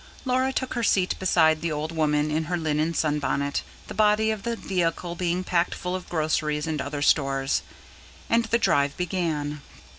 [0.25, 4.41] Laura took her seat beside the old woman in her linen sunbonnet, the body of
[4.41, 7.61] the vehicle being packed full of groceries and other stores;
[8.27, 9.61] and the drive began.